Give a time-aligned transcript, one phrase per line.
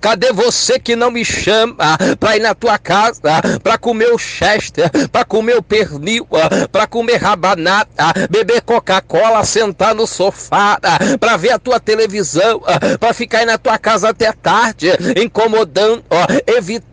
[0.00, 3.20] Cadê você que não me chama pra ir na tua casa,
[3.62, 6.26] pra comer o chester, pra comer o pernil,
[6.70, 7.88] pra comer rabanada,
[8.30, 10.78] beber Coca-Cola, sentar no sofá,
[11.20, 12.62] pra ver a tua televisão,
[12.98, 14.88] pra ficar aí na tua casa até tarde,
[15.22, 16.04] incomodando,
[16.46, 16.86] evitando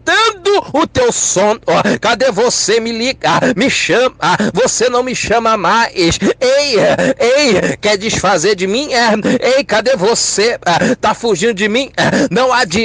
[0.74, 1.62] o teu sono.
[2.02, 2.80] Cadê você?
[2.80, 4.16] Me liga, me chama,
[4.54, 6.20] você não me chama mais.
[6.40, 6.76] Ei,
[7.20, 8.90] ei, quer desfazer de mim?
[9.40, 10.60] Ei, cadê você?
[11.00, 11.92] Tá fugindo de mim?
[12.30, 12.83] Não adianta,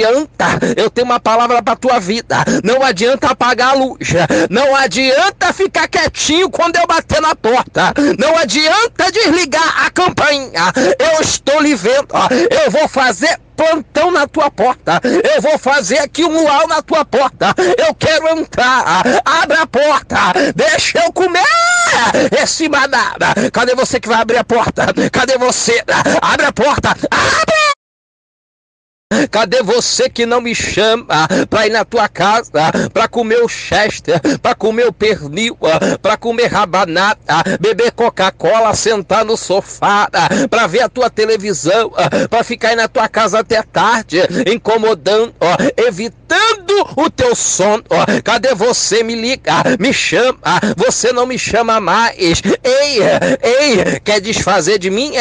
[0.77, 2.37] eu tenho uma palavra pra tua vida.
[2.63, 4.09] Não adianta apagar a luz.
[4.49, 7.93] Não adianta ficar quietinho quando eu bater na porta.
[8.17, 10.71] Não adianta desligar a campainha.
[10.97, 12.07] Eu estou lhe vendo.
[12.49, 15.01] Eu vou fazer plantão na tua porta.
[15.03, 17.53] Eu vou fazer aqui um luau na tua porta.
[17.77, 19.03] Eu quero entrar.
[19.25, 20.17] Abre a porta.
[20.55, 21.43] Deixa eu comer
[22.41, 23.27] esse manada.
[23.51, 24.87] Cadê você que vai abrir a porta?
[25.11, 25.83] Cadê você?
[26.21, 26.89] Abre a porta.
[27.11, 27.58] Abre!
[29.31, 34.21] Cadê você que não me chama pra ir na tua casa, pra comer o chester,
[34.39, 35.57] pra comer o pernil,
[35.99, 37.19] pra comer rabanada,
[37.59, 40.07] beber Coca-Cola, sentar no sofá,
[40.47, 41.91] pra ver a tua televisão,
[42.29, 45.33] pra ficar aí na tua casa até tarde, incomodando,
[45.75, 46.19] evitando
[46.95, 47.83] o teu sono.
[48.23, 49.01] Cadê você?
[49.01, 50.37] Me liga, me chama,
[50.77, 52.43] você não me chama mais.
[52.63, 52.99] Ei,
[53.41, 55.13] ei, quer desfazer de mim?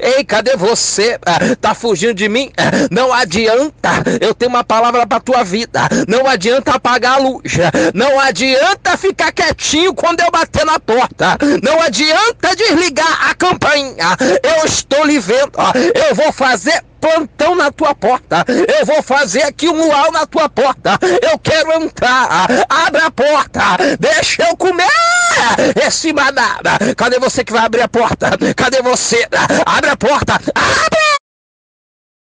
[0.00, 1.16] Ei, cadê você?
[1.60, 2.50] Tá fugindo de mim?
[2.90, 5.80] Não adianta adianta, eu tenho uma palavra para tua vida.
[6.08, 7.52] Não adianta apagar a luz.
[7.94, 11.36] Não adianta ficar quietinho quando eu bater na porta.
[11.62, 14.16] Não adianta desligar a campainha.
[14.42, 15.52] Eu estou lhe vendo.
[15.94, 18.44] Eu vou fazer plantão na tua porta.
[18.48, 20.98] Eu vou fazer aqui um luau na tua porta.
[21.30, 22.48] Eu quero entrar.
[22.68, 23.60] Abre a porta.
[24.00, 24.86] Deixa eu comer
[25.86, 26.78] esse manada.
[26.96, 28.30] Cadê você que vai abrir a porta?
[28.56, 29.28] Cadê você?
[29.66, 30.34] Abre a porta.
[30.54, 31.05] Abre!